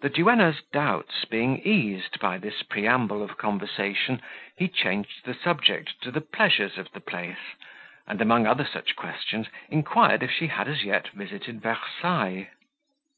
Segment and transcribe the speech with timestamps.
[0.00, 4.22] The duenna's doubts being eased by this preamble of conversation,
[4.56, 7.52] he changed the subject to the pleasures of the place;
[8.06, 12.48] and, among other such questions, inquired if she had as yet visited Versailles.